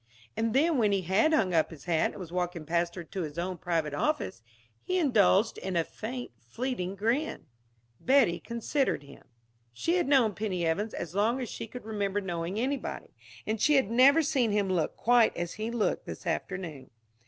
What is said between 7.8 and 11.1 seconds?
Betty considered him. She had known Penny Evans